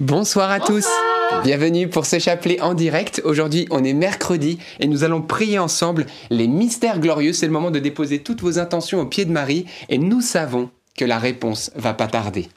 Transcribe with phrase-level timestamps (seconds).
[0.00, 0.88] Bonsoir à tous.
[1.44, 3.22] Bienvenue pour ce chapelet en direct.
[3.24, 7.32] Aujourd'hui, on est mercredi et nous allons prier ensemble les mystères glorieux.
[7.32, 10.68] C'est le moment de déposer toutes vos intentions au pied de Marie et nous savons
[10.96, 12.48] que la réponse va pas tarder.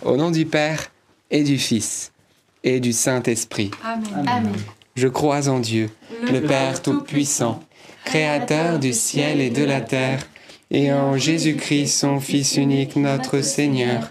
[0.00, 0.90] Au nom du Père
[1.30, 2.10] et du Fils
[2.64, 3.70] et du Saint-Esprit.
[3.84, 4.50] Amen.
[4.96, 5.90] Je crois en Dieu,
[6.22, 7.62] le Père Tout-Puissant,
[8.06, 10.26] Créateur du ciel et de la terre,
[10.70, 14.10] et en Jésus-Christ, son Fils unique, notre Seigneur,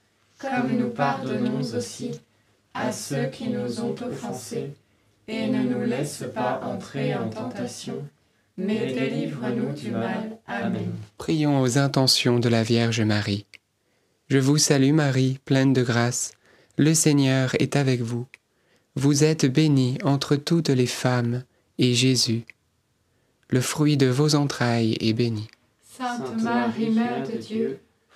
[0.41, 2.11] comme nous pardonnons aussi
[2.73, 4.71] à ceux qui nous ont offensés.
[5.27, 8.03] Et ne nous laisse pas entrer en tentation,
[8.57, 10.37] mais délivre-nous du mal.
[10.47, 10.91] Amen.
[11.17, 13.45] Prions aux intentions de la Vierge Marie.
[14.29, 16.31] Je vous salue Marie, pleine de grâce.
[16.77, 18.25] Le Seigneur est avec vous.
[18.95, 21.43] Vous êtes bénie entre toutes les femmes,
[21.77, 22.43] et Jésus,
[23.49, 25.47] le fruit de vos entrailles, est béni.
[25.83, 27.79] Sainte Marie, Mère de Dieu,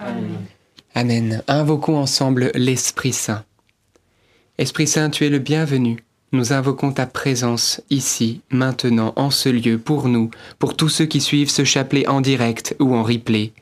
[0.00, 0.46] Amen.
[0.94, 1.42] Amen.
[1.48, 3.44] Invoquons ensemble l'Esprit Saint.
[4.58, 5.98] Esprit Saint, tu es le bienvenu.
[6.32, 11.20] Nous invoquons ta présence ici, maintenant, en ce lieu, pour nous, pour tous ceux qui
[11.20, 13.52] suivent ce chapelet en direct ou en replay.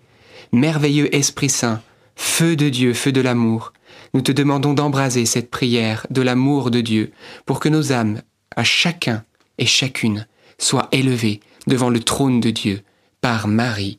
[0.53, 1.83] Merveilleux Esprit Saint,
[2.17, 3.73] feu de Dieu, feu de l'amour,
[4.15, 7.13] nous te demandons d'embraser cette prière de l'amour de Dieu
[7.47, 8.23] pour que nos âmes,
[8.57, 9.25] à chacun
[9.59, 10.27] et chacune,
[10.59, 12.83] soient élevées devant le trône de Dieu
[13.21, 13.99] par Marie.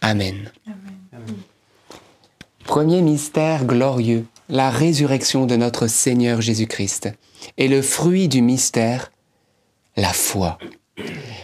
[0.00, 0.50] Amen.
[2.64, 7.10] Premier mystère glorieux, la résurrection de notre Seigneur Jésus-Christ.
[7.58, 9.12] Et le fruit du mystère,
[9.96, 10.58] la foi.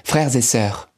[0.05, 0.89] Frères et sœurs,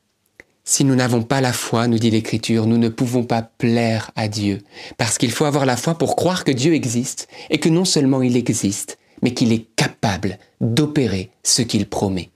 [0.64, 4.28] si nous n'avons pas la foi, nous dit l'Écriture, nous ne pouvons pas plaire à
[4.28, 4.60] Dieu.
[4.98, 8.20] Parce qu'il faut avoir la foi pour croire que Dieu existe, et que non seulement
[8.20, 12.28] il existe, mais qu'il est capable d'opérer ce qu'il promet.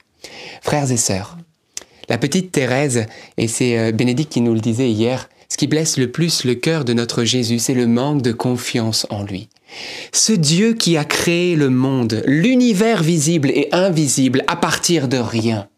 [0.63, 1.37] Frères et sœurs,
[2.13, 3.07] la petite Thérèse,
[3.39, 6.55] et c'est euh, Bénédicte qui nous le disait hier, ce qui blesse le plus le
[6.55, 9.49] cœur de notre Jésus, c'est le manque de confiance en lui.
[10.13, 15.69] Ce Dieu qui a créé le monde, l'univers visible et invisible à partir de rien.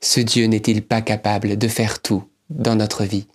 [0.00, 3.26] Ce Dieu n'est-il pas capable de faire tout dans notre vie?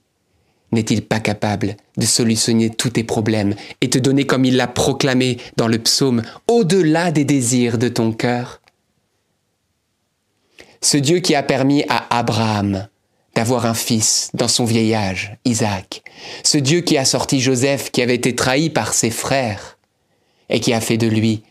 [0.71, 5.39] N'est-il pas capable de solutionner tous tes problèmes et te donner, comme il l'a proclamé
[5.57, 8.61] dans le psaume, au-delà des désirs de ton cœur?
[10.83, 12.89] Ce Dieu qui a permis à Abraham
[13.35, 16.03] d'avoir un fils dans son vieil âge, Isaac.
[16.43, 19.77] Ce Dieu qui a sorti Joseph qui avait été trahi par ses frères
[20.49, 21.43] et qui a fait de lui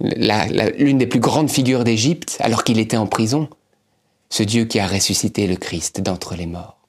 [0.00, 3.48] l'une des plus grandes figures d'Égypte alors qu'il était en prison.
[4.30, 6.80] Ce Dieu qui a ressuscité le Christ d'entre les morts.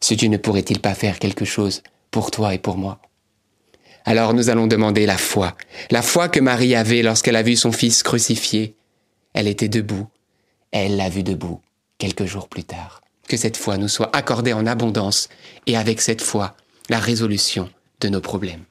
[0.00, 1.82] Ce Dieu ne pourrait-il pas faire quelque chose
[2.12, 3.00] pour toi et pour moi?
[4.04, 5.56] Alors nous allons demander la foi,
[5.90, 8.76] la foi que Marie avait lorsqu'elle a vu son fils crucifié.
[9.32, 10.06] Elle était debout,
[10.82, 11.60] elle l'a vu debout
[11.98, 15.28] quelques jours plus tard que cette foi nous soit accordée en abondance
[15.66, 16.54] et avec cette foi
[16.90, 18.64] la résolution de nos problèmes.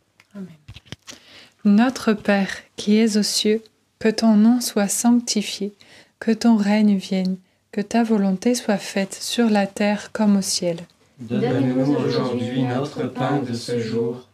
[1.65, 3.63] Notre Père qui es aux cieux,
[3.99, 5.73] que ton nom soit sanctifié,
[6.19, 7.37] que ton règne vienne,
[7.71, 10.77] que ta volonté soit faite sur la terre comme au ciel.
[11.19, 14.27] Donne-nous aujourd'hui notre pain de ce jour.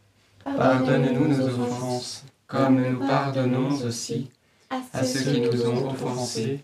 [0.43, 4.29] Pardonne-nous nos offenses, comme nous pardonnons aussi
[4.69, 6.63] à ceux qui nous ont offensés,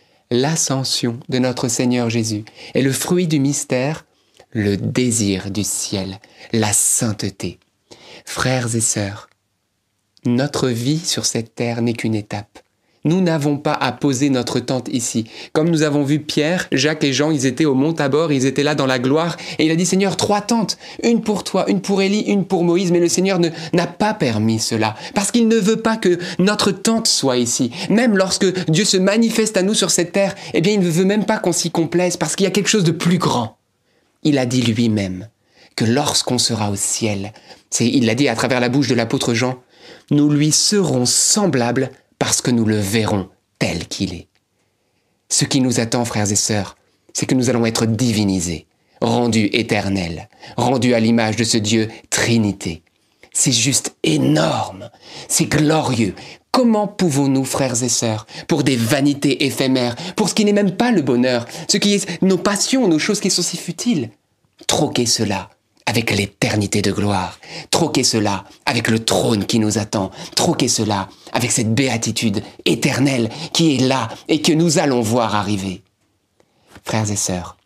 [0.31, 2.45] l'ascension de notre Seigneur Jésus.
[2.73, 4.05] Et le fruit du mystère,
[4.51, 6.19] le désir du ciel,
[6.53, 7.59] la sainteté.
[8.25, 9.29] Frères et sœurs,
[10.25, 12.59] notre vie sur cette terre n'est qu'une étape.
[13.03, 15.25] Nous n'avons pas à poser notre tente ici.
[15.53, 18.61] Comme nous avons vu Pierre, Jacques et Jean, ils étaient au mont Tabor, ils étaient
[18.61, 21.81] là dans la gloire, et il a dit Seigneur, trois tentes, une pour toi, une
[21.81, 25.47] pour Élie, une pour Moïse, mais le Seigneur ne- n'a pas permis cela, parce qu'il
[25.47, 27.71] ne veut pas que notre tente soit ici.
[27.89, 31.05] Même lorsque Dieu se manifeste à nous sur cette terre, eh bien il ne veut
[31.05, 33.57] même pas qu'on s'y complaise, parce qu'il y a quelque chose de plus grand.
[34.21, 35.27] Il a dit lui-même
[35.75, 37.33] que lorsqu'on sera au ciel,
[37.71, 39.55] c'est, il l'a dit à travers la bouche de l'apôtre Jean,
[40.11, 41.89] nous lui serons semblables
[42.21, 44.27] parce que nous le verrons tel qu'il est.
[45.29, 46.77] Ce qui nous attend, frères et sœurs,
[47.13, 48.67] c'est que nous allons être divinisés,
[49.01, 52.83] rendus éternels, rendus à l'image de ce Dieu Trinité.
[53.33, 54.91] C'est juste énorme.
[55.29, 56.13] C'est glorieux.
[56.51, 60.91] Comment pouvons-nous, frères et sœurs, pour des vanités éphémères, pour ce qui n'est même pas
[60.91, 64.11] le bonheur, ce qui est nos passions, nos choses qui sont si futiles,
[64.67, 65.49] troquer cela
[65.85, 71.51] avec l'éternité de gloire, troquer cela avec le trône qui nous attend, troquer cela avec
[71.51, 75.81] cette béatitude éternelle qui est là et que nous allons voir arriver.
[76.83, 77.57] Frères et sœurs,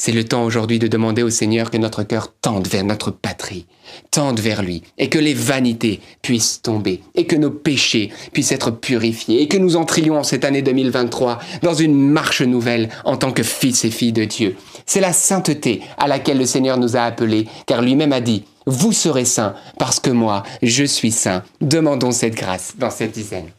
[0.00, 3.66] c'est le temps aujourd'hui de demander au Seigneur que notre cœur tende vers notre patrie,
[4.10, 8.70] tende vers lui, et que les vanités puissent tomber, et que nos péchés puissent être
[8.70, 13.30] purifiés, et que nous entrions en cette année 2023 dans une marche nouvelle en tant
[13.30, 14.56] que fils et filles de Dieu.
[14.86, 18.92] C'est la sainteté à laquelle le Seigneur nous a appelés, car lui-même a dit, vous
[18.94, 21.42] serez saints, parce que moi, je suis saint.
[21.60, 23.50] Demandons cette grâce dans cette dizaine.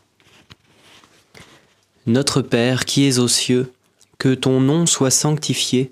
[2.08, 3.72] Notre Père qui es aux cieux,
[4.18, 5.92] que ton nom soit sanctifié,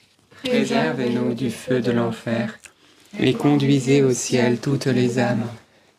[0.43, 2.57] Préservez-nous du feu de l'enfer,
[3.19, 5.45] et conduisez au ciel toutes les âmes,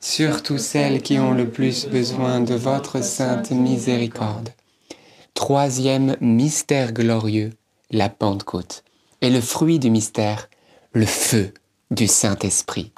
[0.00, 4.50] surtout celles qui ont le plus besoin de votre sainte miséricorde.
[5.34, 7.52] Troisième mystère glorieux,
[7.90, 8.82] la Pentecôte.
[9.20, 10.48] Et le fruit du mystère,
[10.92, 11.52] le feu
[11.92, 12.90] du Saint-Esprit.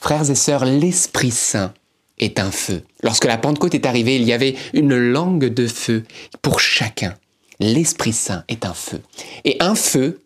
[0.00, 1.74] Frères et sœurs, l'Esprit Saint
[2.18, 2.82] est un feu.
[3.02, 6.04] Lorsque la Pentecôte est arrivée, il y avait une langue de feu
[6.40, 7.14] pour chacun.
[7.60, 9.02] L'Esprit Saint est un feu.
[9.44, 10.20] Et un feu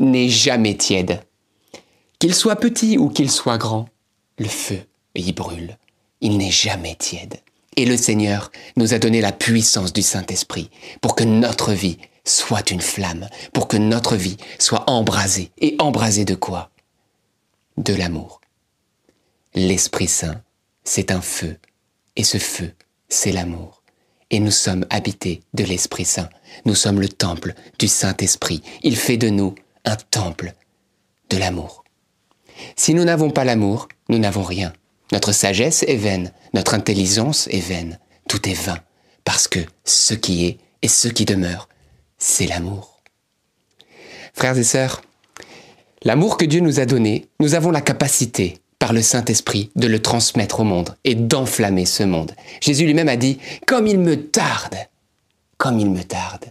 [0.00, 1.22] n'est jamais tiède.
[2.18, 3.88] Qu'il soit petit ou qu'il soit grand,
[4.38, 4.80] le feu
[5.14, 5.78] y brûle.
[6.20, 7.40] Il n'est jamais tiède.
[7.76, 12.70] Et le Seigneur nous a donné la puissance du Saint-Esprit pour que notre vie soit
[12.70, 15.50] une flamme, pour que notre vie soit embrasée.
[15.58, 16.70] Et embrasée de quoi?
[17.76, 18.40] De l'amour.
[19.54, 20.42] L'Esprit Saint,
[20.84, 21.56] c'est un feu.
[22.16, 22.72] Et ce feu,
[23.08, 23.82] c'est l'amour.
[24.30, 26.28] Et nous sommes habités de l'Esprit Saint.
[26.64, 28.62] Nous sommes le temple du Saint-Esprit.
[28.82, 29.54] Il fait de nous
[29.84, 30.54] un temple
[31.30, 31.84] de l'amour.
[32.76, 34.72] Si nous n'avons pas l'amour, nous n'avons rien.
[35.12, 38.78] Notre sagesse est vaine, notre intelligence est vaine, tout est vain,
[39.24, 41.68] parce que ce qui est et ce qui demeure,
[42.18, 43.00] c'est l'amour.
[44.34, 45.02] Frères et sœurs,
[46.04, 50.00] l'amour que Dieu nous a donné, nous avons la capacité, par le Saint-Esprit, de le
[50.00, 52.34] transmettre au monde et d'enflammer ce monde.
[52.60, 54.76] Jésus lui-même a dit, comme il me tarde,
[55.58, 56.46] comme il me tarde,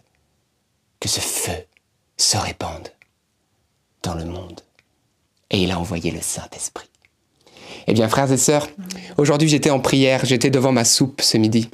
[0.99, 1.65] que ce feu
[2.17, 2.89] se répande
[4.03, 4.61] dans le monde.
[5.49, 6.89] Et il a envoyé le Saint-Esprit.
[7.87, 8.67] Eh bien, frères et sœurs,
[9.17, 11.69] aujourd'hui j'étais en prière, j'étais devant ma soupe ce midi.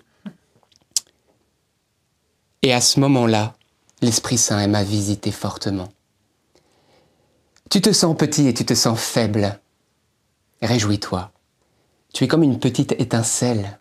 [2.62, 3.54] Et à ce moment-là,
[4.02, 5.90] l'Esprit Saint m'a visité fortement.
[7.70, 9.60] Tu te sens petit et tu te sens faible.
[10.62, 11.32] Réjouis-toi.
[12.14, 13.80] Tu es comme une petite étincelle.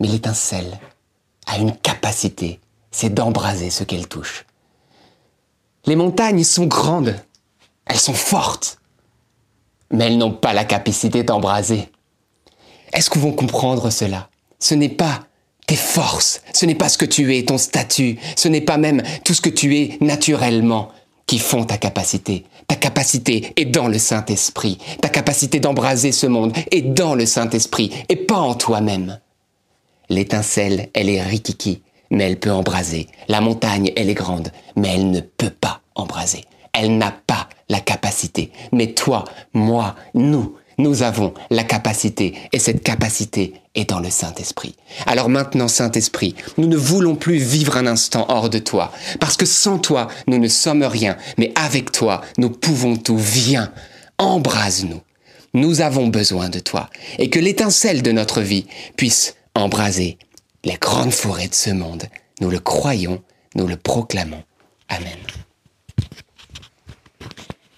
[0.00, 0.78] Mais l'étincelle
[1.46, 4.44] a une capacité, c'est d'embraser ce qu'elle touche.
[5.86, 7.16] Les montagnes sont grandes,
[7.92, 8.78] elles sont fortes,
[9.90, 11.90] mais elles n'ont pas la capacité d'embraser.
[12.94, 14.30] Est-ce que vous comprendre cela?
[14.58, 15.26] Ce n'est pas
[15.66, 19.02] tes forces, ce n'est pas ce que tu es, ton statut, ce n'est pas même
[19.24, 20.88] tout ce que tu es naturellement
[21.26, 22.44] qui font ta capacité.
[22.66, 24.78] Ta capacité est dans le Saint-Esprit.
[25.02, 29.20] Ta capacité d'embraser ce monde est dans le Saint-Esprit et pas en toi-même.
[30.08, 33.08] L'étincelle, elle est rikiki, mais elle peut embraser.
[33.28, 36.44] La montagne, elle est grande, mais elle ne peut pas embraser.
[36.72, 38.50] Elle n'a pas la capacité.
[38.72, 44.74] Mais toi, moi, nous, nous avons la capacité et cette capacité est dans le Saint-Esprit.
[45.06, 49.46] Alors maintenant, Saint-Esprit, nous ne voulons plus vivre un instant hors de toi, parce que
[49.46, 53.18] sans toi, nous ne sommes rien, mais avec toi, nous pouvons tout.
[53.18, 53.72] Viens,
[54.18, 55.00] embrase-nous.
[55.54, 60.16] Nous avons besoin de toi et que l'étincelle de notre vie puisse embraser
[60.64, 62.04] les grandes forêts de ce monde.
[62.40, 63.22] Nous le croyons,
[63.54, 64.42] nous le proclamons.
[64.88, 65.18] Amen.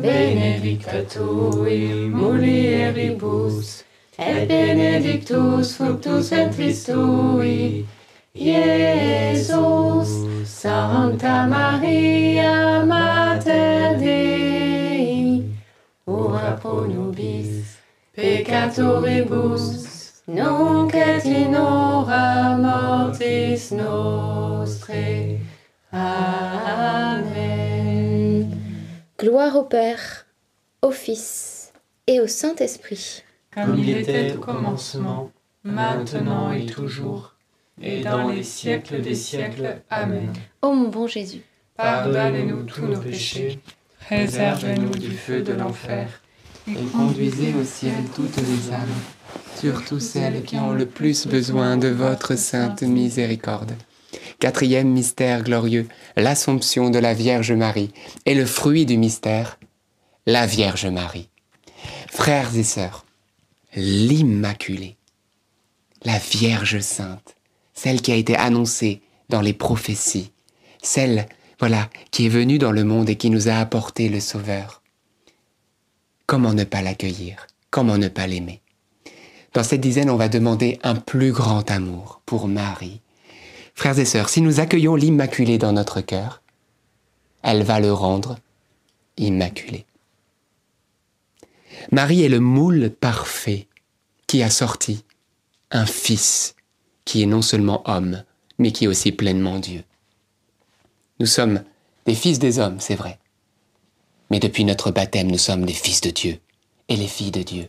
[0.00, 3.84] benedicta tui mulieribus,
[4.18, 7.86] et benedictus fructus ventris tui,
[8.34, 10.30] Iesus.
[10.60, 15.48] Santa Maria, Mater Dei,
[16.06, 17.78] ora pro nobis
[18.14, 21.52] peccatoribus, nunc et in
[22.60, 25.40] mortis nostrae.
[25.92, 26.29] Amen.
[29.20, 30.24] Gloire au Père,
[30.80, 31.74] au Fils
[32.06, 33.22] et au Saint-Esprit.
[33.52, 35.30] Comme il était au commencement,
[35.62, 37.34] maintenant et toujours,
[37.82, 39.82] et dans les siècles des siècles.
[39.90, 40.32] Amen.
[40.62, 41.42] Ô mon bon Jésus,
[41.76, 43.60] Pardonne-nous tous nos péchés,
[44.06, 46.22] préserve-nous du feu de l'enfer,
[46.66, 48.88] et conduisez au ciel toutes les âmes,
[49.56, 53.74] surtout celles qui ont le plus besoin de votre sainte miséricorde.
[54.40, 57.92] Quatrième mystère glorieux, l'Assomption de la Vierge Marie,
[58.24, 59.58] et le fruit du mystère,
[60.24, 61.28] la Vierge Marie.
[62.10, 63.04] Frères et sœurs,
[63.76, 64.96] l'Immaculée,
[66.04, 67.36] la Vierge Sainte,
[67.74, 70.32] celle qui a été annoncée dans les prophéties,
[70.82, 74.82] celle, voilà, qui est venue dans le monde et qui nous a apporté le Sauveur.
[76.24, 77.46] Comment ne pas l'accueillir?
[77.70, 78.62] Comment ne pas l'aimer?
[79.52, 83.02] Dans cette dizaine, on va demander un plus grand amour pour Marie.
[83.74, 86.42] Frères et sœurs, si nous accueillons l'Immaculée dans notre cœur,
[87.42, 88.38] elle va le rendre
[89.16, 89.86] immaculé.
[91.92, 93.66] Marie est le moule parfait
[94.26, 95.04] qui a sorti
[95.70, 96.54] un fils
[97.04, 98.22] qui est non seulement homme,
[98.58, 99.82] mais qui est aussi pleinement Dieu.
[101.18, 101.64] Nous sommes
[102.06, 103.18] des fils des hommes, c'est vrai.
[104.30, 106.38] Mais depuis notre baptême, nous sommes les fils de Dieu
[106.88, 107.68] et les filles de Dieu.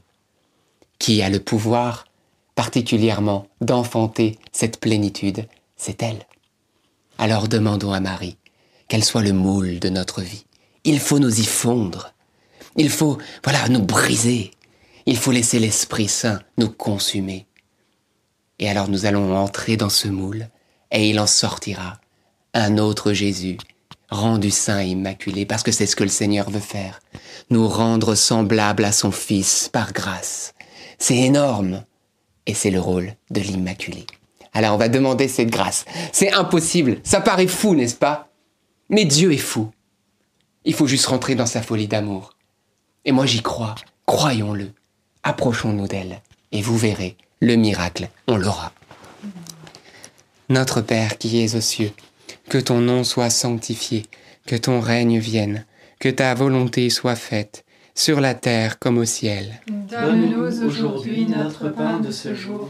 [1.00, 2.06] Qui a le pouvoir
[2.56, 5.48] particulièrement d'enfanter cette plénitude
[5.84, 6.28] C'est elle.
[7.18, 8.38] Alors demandons à Marie
[8.88, 10.46] qu'elle soit le moule de notre vie.
[10.84, 12.14] Il faut nous y fondre.
[12.78, 14.52] Il faut, voilà, nous briser.
[15.08, 17.48] Il faut laisser l'Esprit Saint nous consumer.
[18.60, 20.50] Et alors nous allons entrer dans ce moule,
[20.92, 22.00] et il en sortira
[22.54, 23.58] un autre Jésus,
[24.12, 27.00] rendu saint et immaculé, parce que c'est ce que le Seigneur veut faire,
[27.50, 30.54] nous rendre semblables à son Fils par grâce.
[31.00, 31.84] C'est énorme,
[32.46, 34.06] et c'est le rôle de l'Immaculé.
[34.54, 35.86] Alors on va demander cette grâce.
[36.12, 38.30] C'est impossible, ça paraît fou, n'est-ce pas?
[38.90, 39.72] Mais Dieu est fou.
[40.66, 42.34] Il faut juste rentrer dans sa folie d'amour.
[43.06, 44.72] Et moi j'y crois, croyons-le.
[45.24, 48.72] Approchons-nous d'elle, et vous verrez, le miracle, on l'aura.
[50.50, 51.92] Notre Père qui es aux cieux,
[52.50, 54.06] que ton nom soit sanctifié,
[54.46, 55.66] que ton règne vienne,
[56.00, 57.64] que ta volonté soit faite,
[57.96, 59.62] sur la terre comme au ciel.
[59.68, 62.70] Donne-nous aujourd'hui notre pain de ce jour.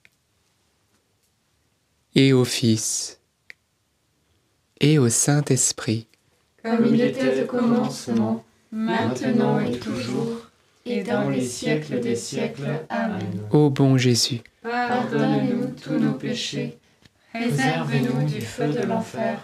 [2.15, 3.19] et au Fils
[4.79, 6.07] et au Saint-Esprit.
[6.63, 10.47] Comme il était au commencement, maintenant et toujours,
[10.85, 12.85] et dans les siècles des siècles.
[12.89, 13.41] Amen.
[13.51, 16.77] Ô bon Jésus, Pardonne-nous tous nos péchés,
[17.33, 19.39] réservez-nous du feu de l'enfer,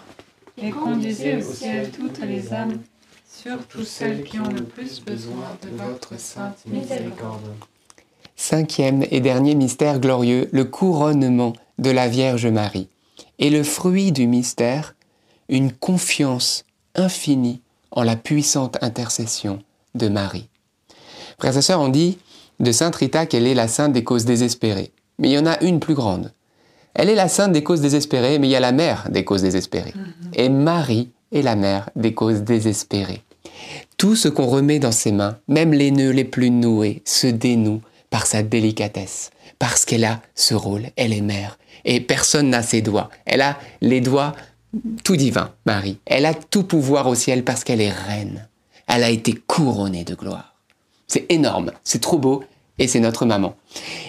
[0.56, 2.80] et conduisez au ciel toutes les âmes,
[3.28, 7.54] surtout celles qui ont le plus besoin de votre sainte miséricorde.
[8.38, 12.88] Cinquième et dernier mystère glorieux, le couronnement de la Vierge Marie.
[13.38, 14.94] Et le fruit du mystère,
[15.48, 19.58] une confiance infinie en la puissante intercession
[19.94, 20.48] de Marie.
[21.38, 22.18] Frères et sœurs, on dit
[22.60, 24.92] de Sainte Rita qu'elle est la sainte des causes désespérées.
[25.18, 26.32] Mais il y en a une plus grande.
[26.94, 29.42] Elle est la sainte des causes désespérées, mais il y a la mère des causes
[29.42, 29.94] désespérées.
[30.34, 33.22] Et Marie est la mère des causes désespérées.
[33.96, 37.82] Tout ce qu'on remet dans ses mains, même les nœuds les plus noués, se dénoue
[38.10, 42.82] par sa délicatesse, parce qu'elle a ce rôle, elle est mère, et personne n'a ses
[42.82, 43.10] doigts.
[43.26, 44.34] Elle a les doigts
[45.04, 45.98] tout divins, Marie.
[46.06, 48.48] Elle a tout pouvoir au ciel parce qu'elle est reine.
[48.86, 50.54] Elle a été couronnée de gloire.
[51.06, 52.44] C'est énorme, c'est trop beau,
[52.78, 53.56] et c'est notre maman.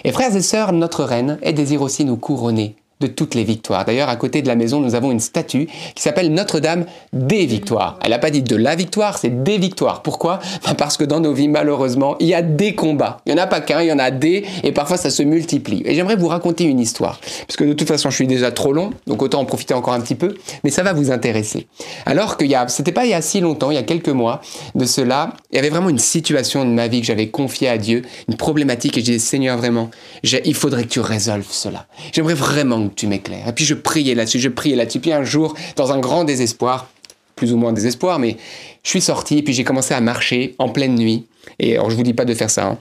[0.04, 3.84] Et frères et sœurs, notre reine, elle désire aussi nous couronner de toutes les victoires.
[3.84, 7.98] D'ailleurs, à côté de la maison, nous avons une statue qui s'appelle Notre-Dame des victoires.
[8.02, 10.02] Elle n'a pas dit de la victoire, c'est des victoires.
[10.02, 10.38] Pourquoi?
[10.66, 13.20] Ben Parce que dans nos vies, malheureusement, il y a des combats.
[13.26, 15.22] Il n'y en a pas qu'un, il y en a des, et parfois ça se
[15.22, 15.82] multiplie.
[15.84, 17.18] Et j'aimerais vous raconter une histoire.
[17.46, 19.94] Parce que de toute façon, je suis déjà trop long, donc autant en profiter encore
[19.94, 20.34] un petit peu,
[20.64, 21.66] mais ça va vous intéresser.
[22.06, 24.40] Alors a, c'était pas il y a si longtemps, il y a quelques mois
[24.74, 27.78] de cela, il y avait vraiment une situation de ma vie que j'avais confiée à
[27.78, 29.90] Dieu, une problématique, et je disais, Seigneur, vraiment,
[30.22, 31.86] il faudrait que tu résolves cela.
[32.12, 33.48] J'aimerais vraiment que tu m'éclaires.
[33.48, 35.00] Et puis je priais là-dessus, je priais là-dessus.
[35.00, 36.88] Puis un jour, dans un grand désespoir,
[37.36, 38.36] plus ou moins désespoir, mais
[38.82, 41.26] je suis sorti et puis j'ai commencé à marcher en pleine nuit.
[41.58, 42.78] Et alors je vous dis pas de faire ça, hein.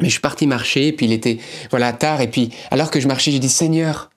[0.00, 0.88] mais je suis parti marcher.
[0.88, 1.38] Et puis il était
[1.70, 2.20] voilà tard.
[2.20, 4.10] Et puis alors que je marchais, j'ai dit Seigneur,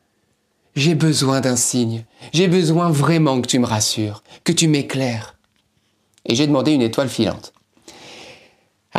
[0.75, 2.05] j'ai besoin d'un signe.
[2.33, 5.35] J'ai besoin vraiment que tu me rassures, que tu m'éclaires.
[6.25, 7.53] Et j'ai demandé une étoile filante.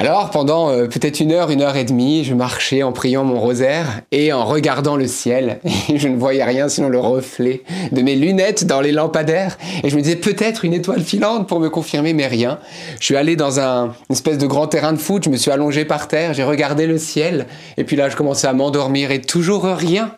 [0.00, 3.40] Alors, pendant euh, peut-être une heure, une heure et demie, je marchais en priant mon
[3.40, 5.58] rosaire et en regardant le ciel.
[5.92, 9.58] Je ne voyais rien sinon le reflet de mes lunettes dans les lampadaires.
[9.82, 12.60] Et je me disais peut-être une étoile filante pour me confirmer, mais rien.
[13.00, 15.84] Je suis allé dans un espèce de grand terrain de foot, je me suis allongé
[15.84, 17.48] par terre, j'ai regardé le ciel.
[17.76, 20.16] Et puis là, je commençais à m'endormir et toujours rien.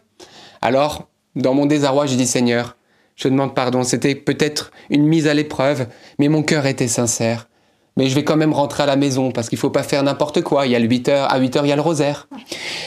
[0.60, 2.76] Alors, dans mon désarroi, j'ai dit Seigneur,
[3.16, 5.86] Je demande pardon, c'était peut-être une mise à l'épreuve,
[6.18, 7.46] mais mon cœur était sincère.
[7.96, 10.42] Mais je vais quand même rentrer à la maison parce qu'il faut pas faire n'importe
[10.42, 10.66] quoi.
[10.66, 12.28] Il y a le 8 heures, à 8 heures, il y a le rosaire.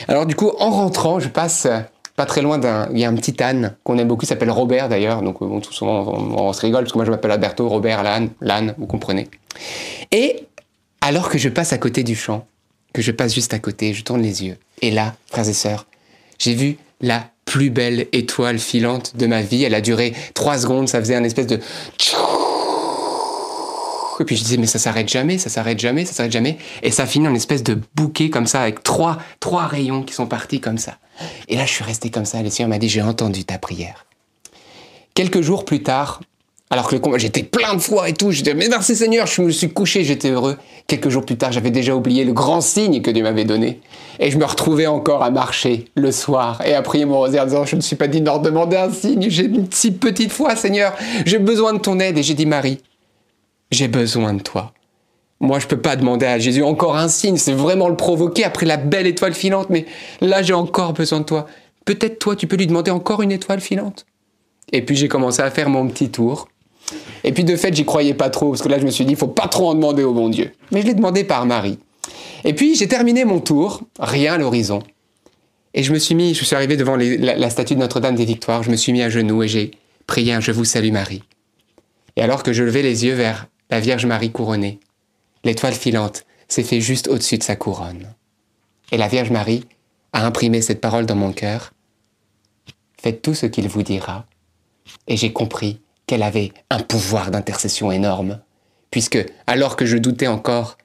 [0.07, 1.67] Alors du coup, en rentrant, je passe
[2.15, 4.51] pas très loin d'un, il y a un petit âne qu'on aime beaucoup, il s'appelle
[4.51, 5.21] Robert d'ailleurs.
[5.21, 8.03] Donc bon, tout souvent on, on, se rigole parce que moi je m'appelle Alberto, Robert,
[8.03, 9.27] l'âne, l'âne, vous comprenez.
[10.11, 10.45] Et
[11.01, 12.45] alors que je passe à côté du champ,
[12.93, 14.57] que je passe juste à côté, je tourne les yeux.
[14.81, 15.87] Et là, frères et sœurs,
[16.37, 19.63] j'ai vu la plus belle étoile filante de ma vie.
[19.63, 21.59] Elle a duré trois secondes, ça faisait un espèce de...
[24.23, 26.57] Et puis je disais, mais ça s'arrête jamais, ça s'arrête jamais, ça s'arrête jamais.
[26.81, 30.27] Et ça finit en espèce de bouquet comme ça, avec trois, trois rayons qui sont
[30.27, 30.97] partis comme ça.
[31.49, 32.41] Et là, je suis resté comme ça.
[32.41, 34.05] Le Seigneur m'a dit, j'ai entendu ta prière.
[35.13, 36.21] Quelques jours plus tard,
[36.69, 38.31] alors que j'étais plein de foi et tout.
[38.31, 40.57] Je disais, mais merci Seigneur, je me suis couché, j'étais heureux.
[40.87, 43.81] Quelques jours plus tard, j'avais déjà oublié le grand signe que Dieu m'avait donné.
[44.19, 47.47] Et je me retrouvais encore à marcher le soir et à prier mon rosaire en
[47.47, 49.25] disant, je ne suis pas dit de demander un signe.
[49.29, 50.95] J'ai une si petite foi, Seigneur.
[51.25, 52.17] J'ai besoin de ton aide.
[52.17, 52.79] Et j'ai dit, Marie,
[53.73, 54.73] j'ai besoin de toi.
[55.39, 57.37] Moi, je peux pas demander à Jésus encore un signe.
[57.37, 59.69] C'est vraiment le provoquer après la belle étoile filante.
[59.69, 59.85] Mais
[60.21, 61.47] là, j'ai encore besoin de toi.
[61.83, 64.05] Peut-être toi, tu peux lui demander encore une étoile filante.
[64.71, 66.47] Et puis j'ai commencé à faire mon petit tour
[67.23, 69.15] et puis de fait, j'y croyais pas trop, parce que là, je me suis dit,
[69.15, 70.51] faut pas trop en demander au bon Dieu.
[70.71, 71.79] Mais je l'ai demandé par Marie.
[72.43, 74.83] Et puis, j'ai terminé mon tour, rien à l'horizon.
[75.73, 78.63] Et je me suis mis, je suis arrivé devant la, statue de Notre-Dame des Victoires,
[78.63, 79.71] je me suis mis à genoux et j'ai
[80.05, 81.23] prié un Je vous salue Marie.
[82.15, 84.79] Et alors que je levais les yeux vers la Vierge Marie couronnée,
[85.43, 88.13] l'étoile filante s'est fait juste au-dessus de sa couronne.
[88.91, 89.65] Et la Vierge Marie
[90.11, 91.73] a imprimé cette parole dans mon cœur.
[93.01, 94.25] Faites tout ce qu'il vous dira.
[95.07, 98.41] Et j'ai compris qu'elle avait un pouvoir d'intercession énorme,
[98.91, 100.77] puisque, alors que je doutais encore,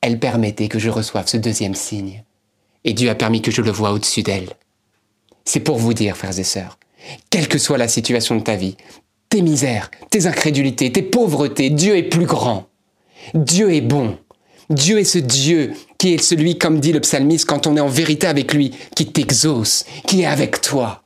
[0.00, 2.24] elle permettait que je reçoive ce deuxième signe,
[2.84, 4.50] et Dieu a permis que je le voie au-dessus d'elle.
[5.44, 6.78] C'est pour vous dire, frères et sœurs,
[7.30, 8.76] quelle que soit la situation de ta vie,
[9.36, 12.68] tes misères, tes incrédulités, tes pauvretés, Dieu est plus grand.
[13.34, 14.16] Dieu est bon.
[14.70, 17.86] Dieu est ce Dieu qui est celui, comme dit le psalmiste, quand on est en
[17.86, 21.02] vérité avec lui, qui t'exauce, qui est avec toi.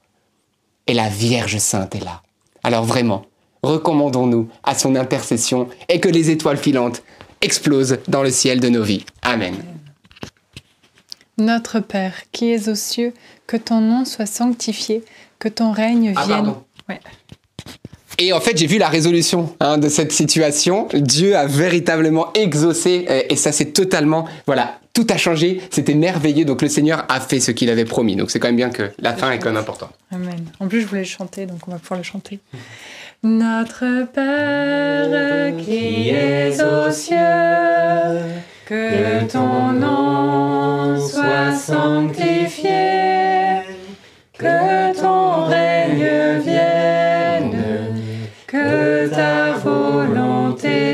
[0.87, 2.23] Et la Vierge Sainte est là.
[2.63, 3.27] Alors vraiment,
[3.65, 7.03] recommandons-nous à son intercession et que les étoiles filantes
[7.41, 9.05] explosent dans le ciel de nos vies.
[9.23, 9.57] Amen.
[11.37, 13.13] Notre Père, qui es aux cieux,
[13.49, 15.03] que ton nom soit sanctifié,
[15.41, 16.55] que ton règne ah, vienne.
[18.23, 20.89] Et en fait, j'ai vu la résolution hein, de cette situation.
[20.93, 25.63] Dieu a véritablement exaucé, et ça c'est totalement, voilà, tout a changé.
[25.71, 26.45] C'était merveilleux.
[26.45, 28.17] Donc le Seigneur a fait ce qu'il avait promis.
[28.17, 29.93] Donc c'est quand même bien que la fin est quand même importante.
[30.13, 30.45] Amen.
[30.61, 32.41] En plus, je voulais chanter, donc on va pouvoir le chanter.
[33.23, 37.17] Notre Père qui es aux cieux,
[38.67, 42.71] que ton nom soit sanctifié,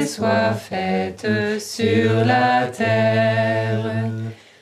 [0.06, 1.26] soit faite
[1.58, 3.90] sur la terre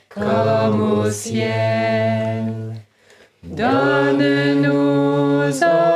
[0.09, 2.75] comme au ciel.
[3.43, 4.75] Donne-nous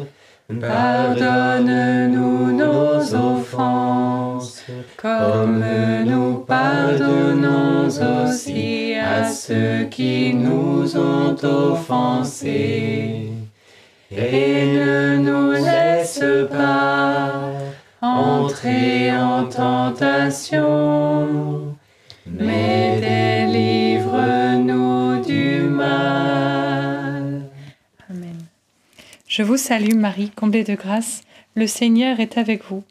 [0.60, 4.64] Pardonne-nous nos offenses,
[4.96, 5.62] comme
[9.90, 13.28] qui nous ont offensés.
[14.10, 17.52] Et ne nous laisse pas
[18.00, 21.26] entrer en tentation,
[22.26, 22.98] mais
[23.48, 27.42] délivre-nous du mal.
[28.08, 28.38] Amen.
[29.28, 31.22] Je vous salue Marie, comblée de grâce,
[31.54, 32.82] le Seigneur est avec vous.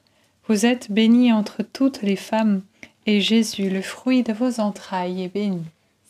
[0.48, 2.62] Vous êtes bénie entre toutes les femmes,
[3.06, 5.64] et Jésus, le fruit de vos entrailles, est béni.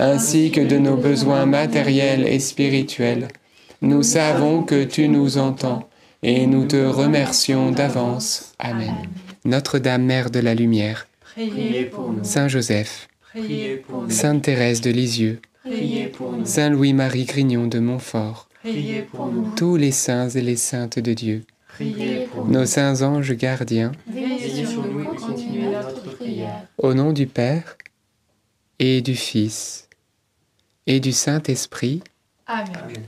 [0.00, 3.28] ainsi que de nos besoins matériels et spirituels.
[3.82, 5.88] Nous savons que tu nous entends,
[6.22, 8.52] et nous te remercions d'avance.
[8.58, 8.94] Amen.
[9.44, 12.24] Notre-Dame, Mère de la Lumière, priez pour nous.
[12.24, 14.10] Saint Joseph, Priez pour nous.
[14.10, 16.44] Sainte Thérèse de Lisieux, Priez pour nous.
[16.44, 19.50] Saint Louis-Marie Grignon de Montfort, Priez pour nous.
[19.56, 22.52] tous les saints et les saintes de Dieu, Priez pour nous.
[22.52, 26.64] nos saints anges gardiens, Veillez sur nous et continuez notre prière.
[26.76, 27.76] au nom du Père
[28.78, 29.88] et du Fils
[30.86, 32.02] et du Saint-Esprit.
[32.46, 33.04] Amen.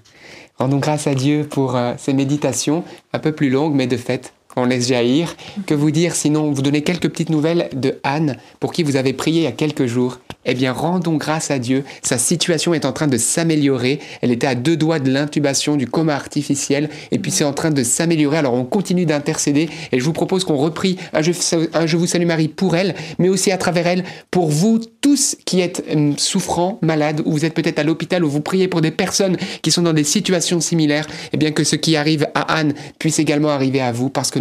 [0.58, 4.32] Rendons grâce à Dieu pour euh, ces méditations un peu plus longues, mais de fait,
[4.56, 5.36] on laisse jaillir.
[5.66, 9.12] Que vous dire sinon, vous donner quelques petites nouvelles de Anne, pour qui vous avez
[9.12, 10.18] prié il y a quelques jours.
[10.44, 11.84] Eh bien, rendons grâce à Dieu.
[12.02, 14.00] Sa situation est en train de s'améliorer.
[14.22, 17.70] Elle était à deux doigts de l'intubation, du coma artificiel, et puis c'est en train
[17.70, 18.38] de s'améliorer.
[18.38, 22.48] Alors, on continue d'intercéder, et je vous propose qu'on reprie un je, vous salue Marie
[22.48, 27.22] pour elle, mais aussi à travers elle, pour vous tous qui êtes hum, souffrants, malades,
[27.24, 29.92] ou vous êtes peut-être à l'hôpital, ou vous priez pour des personnes qui sont dans
[29.92, 33.92] des situations similaires, et bien que ce qui arrive à Anne puisse également arriver à
[33.92, 34.40] vous, parce que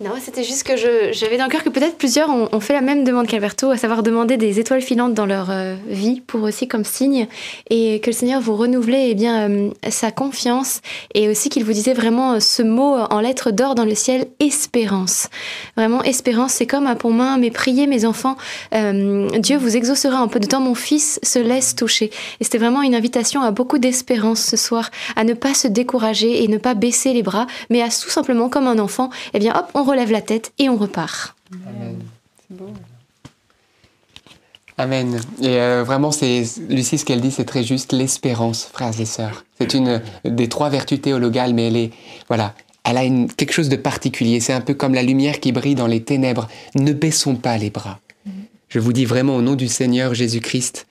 [0.00, 3.02] Non, c'était juste que j'avais dans le cœur que peut-être plusieurs ont, fait la même
[3.02, 6.84] demande qu'Alberto, à savoir demander des étoiles filantes dans leur euh, vie pour aussi comme
[6.84, 7.26] signe,
[7.68, 10.82] et que le Seigneur vous renouvelait eh bien, euh, sa confiance,
[11.14, 14.28] et aussi qu'il vous disait vraiment euh, ce mot en lettres d'or dans le ciel,
[14.38, 15.30] espérance.
[15.76, 18.36] Vraiment, espérance, c'est comme un pont main, mais priez mes enfants,
[18.72, 22.12] Dieu vous exaucera un peu de temps, mon fils se laisse toucher.
[22.38, 26.44] Et c'était vraiment une invitation à beaucoup d'espérance ce soir, à ne pas se décourager
[26.44, 29.56] et ne pas baisser les bras, mais à tout simplement, comme un enfant, eh bien
[29.56, 31.36] hop, on relève la tête et on repart.
[31.66, 31.98] Amen.
[32.48, 32.72] C'est beau.
[34.76, 35.20] Amen.
[35.42, 37.92] Et euh, vraiment, c'est Lucie, ce qu'elle dit, c'est très juste.
[37.92, 39.44] L'espérance, frères et sœurs.
[39.58, 41.90] C'est une des trois vertus théologales, mais elle est,
[42.28, 44.38] voilà, elle a une, quelque chose de particulier.
[44.38, 46.48] C'est un peu comme la lumière qui brille dans les ténèbres.
[46.76, 47.98] Ne baissons pas les bras.
[48.68, 50.86] Je vous dis vraiment au nom du Seigneur Jésus-Christ,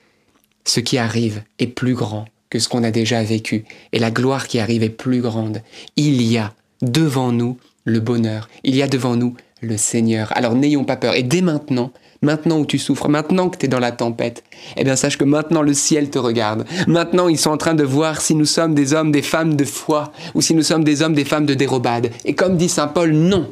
[0.64, 3.64] ce qui arrive est plus grand que ce qu'on a déjà vécu.
[3.92, 5.62] Et la gloire qui arrive est plus grande.
[5.96, 7.56] Il y a devant nous
[7.88, 8.48] le bonheur.
[8.64, 10.32] Il y a devant nous le Seigneur.
[10.36, 11.14] Alors n'ayons pas peur.
[11.14, 14.42] Et dès maintenant, Maintenant où tu souffres, maintenant que tu es dans la tempête,
[14.76, 16.64] eh bien sache que maintenant le ciel te regarde.
[16.88, 19.64] Maintenant ils sont en train de voir si nous sommes des hommes, des femmes de
[19.64, 22.10] foi, ou si nous sommes des hommes, des femmes de dérobade.
[22.24, 23.48] Et comme dit Saint Paul, non,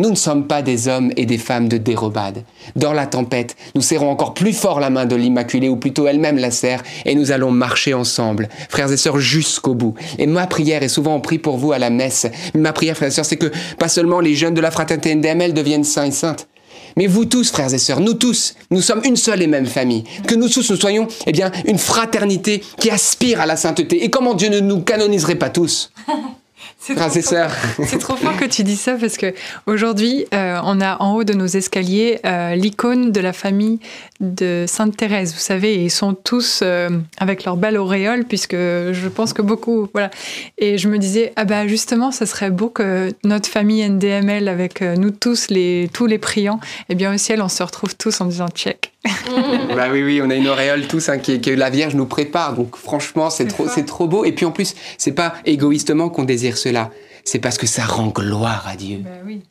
[0.00, 2.44] nous ne sommes pas des hommes et des femmes de dérobade.
[2.74, 6.38] Dans la tempête, nous serrons encore plus fort la main de l'Immaculée, ou plutôt elle-même
[6.38, 9.94] la serre, et nous allons marcher ensemble, frères et sœurs, jusqu'au bout.
[10.18, 13.08] Et ma prière, et souvent on prie pour vous à la messe, ma prière, frères
[13.08, 16.12] et sœurs, c'est que pas seulement les jeunes de la fraternité NDML deviennent saints et
[16.12, 16.48] saintes,
[16.96, 20.04] mais vous tous, frères et sœurs, nous tous, nous sommes une seule et même famille.
[20.26, 24.02] Que nous tous, nous soyons, eh bien, une fraternité qui aspire à la sainteté.
[24.02, 25.92] Et comment Dieu ne nous canoniserait pas tous?
[26.80, 27.50] Sœurs.
[27.84, 29.34] C'est trop fort que tu dis ça parce que
[29.66, 33.80] aujourd'hui, euh, on a en haut de nos escaliers euh, l'icône de la famille
[34.20, 35.34] de Sainte Thérèse.
[35.34, 39.88] Vous savez, ils sont tous euh, avec leur belle auréole puisque je pense que beaucoup,
[39.92, 40.10] voilà.
[40.56, 44.80] Et je me disais, ah bah justement, ça serait beau que notre famille NDML avec
[44.80, 48.24] nous tous les tous les priants, eh bien au ciel, on se retrouve tous en
[48.24, 48.89] disant check.
[49.74, 52.54] bah oui, oui, on a une auréole tous hein, qui, que la Vierge nous prépare.
[52.54, 54.24] Donc franchement, c'est trop, c'est trop beau.
[54.24, 56.90] Et puis en plus, c'est pas égoïstement qu'on désire cela.
[57.24, 58.98] C'est parce que ça rend gloire à Dieu.
[58.98, 59.42] Bah oui.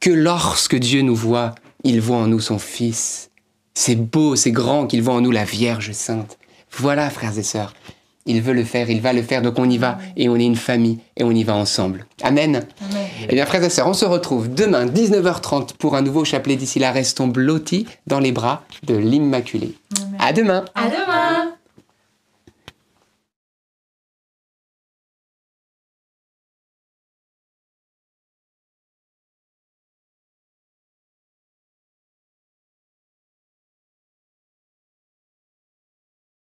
[0.00, 3.30] Que lorsque Dieu nous voit, il voit en nous son Fils.
[3.74, 6.38] C'est beau, c'est grand qu'il voit en nous la Vierge Sainte.
[6.76, 7.74] Voilà, frères et sœurs.
[8.26, 10.44] Il veut le faire, il va le faire, donc on y va, et on est
[10.44, 12.06] une famille, et on y va ensemble.
[12.22, 12.56] Amen.
[12.56, 13.06] Amen.
[13.28, 16.56] Eh bien, frères et sœurs, on se retrouve demain, 19h30, pour un nouveau chapelet.
[16.56, 19.74] D'ici là, restons blottis dans les bras de l'Immaculée.
[20.18, 20.64] À demain.
[20.74, 21.53] À demain